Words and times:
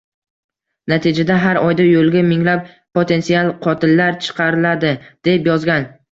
Natijada 0.91 1.33
har 1.41 1.57
oyda 1.65 1.83
yo‘lga 1.89 2.23
minglab 2.29 2.71
"potensial 2.99 3.51
qotillar" 3.65 4.17
chiqariladi" 4.29 4.95
deb 5.29 5.51
yozgan 5.51 5.87